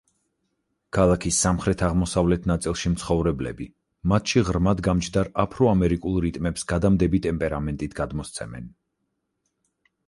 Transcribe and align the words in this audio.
ქალაქის 0.97 1.41
სამხრეთ-აღმოსავლეთ 1.45 2.47
ნაწილში 2.51 2.91
მცხოვრებლები 2.93 3.67
მათში 4.13 4.43
ღრმად 4.49 4.83
გამჯდარ 4.89 5.31
აფრო-ამერიკულ 5.45 6.19
რიტმებს 6.27 6.67
გადამდები 6.75 7.23
ტემპერამენტით 7.29 7.97
გადმოსცემენ. 8.03 8.71